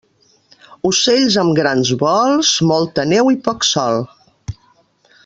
[0.89, 4.01] Ocells amb grans vols, molta neu i poc sol.